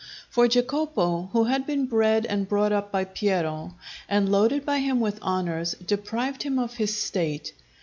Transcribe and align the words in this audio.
For 0.31 0.47
Jacopo, 0.47 1.29
who 1.31 1.43
had 1.43 1.67
been 1.67 1.85
bred 1.85 2.25
and 2.25 2.49
brought 2.49 2.71
up 2.71 2.91
by 2.91 3.03
Piero, 3.03 3.75
and 4.09 4.31
loaded 4.31 4.65
by 4.65 4.79
him 4.79 4.99
with 4.99 5.21
honours, 5.21 5.75
deprived 5.75 6.41
him 6.41 6.57
of 6.57 6.73
his 6.73 6.97
State. 6.97 7.53